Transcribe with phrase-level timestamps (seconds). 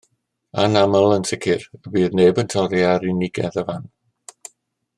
[0.61, 3.85] Anaml, yn sicr, y bydd neb yn torri ar unigedd y fan.